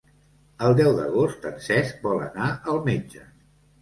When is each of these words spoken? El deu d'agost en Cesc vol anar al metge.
El 0.67 0.77
deu 0.79 0.93
d'agost 0.99 1.45
en 1.49 1.61
Cesc 1.67 2.01
vol 2.07 2.25
anar 2.31 2.49
al 2.73 2.81
metge. 2.89 3.27